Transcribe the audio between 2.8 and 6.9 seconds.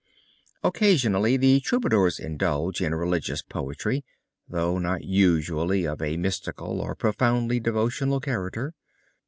in religious poetry though usually not of a mystical